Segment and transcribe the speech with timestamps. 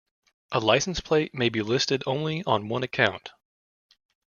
[0.51, 3.29] A license plate may be listed only on one account.